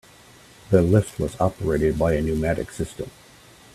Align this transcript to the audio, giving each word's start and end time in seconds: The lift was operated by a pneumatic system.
The 0.71 0.81
lift 0.81 1.19
was 1.19 1.39
operated 1.39 1.99
by 1.99 2.13
a 2.13 2.23
pneumatic 2.23 2.71
system. 2.71 3.11